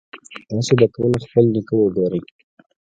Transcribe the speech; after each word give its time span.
تاسو 0.49 0.71
به 0.79 0.87
کله 0.95 1.17
خپل 1.25 1.45
نیکه 1.53 1.75
وګورئ 1.77 2.21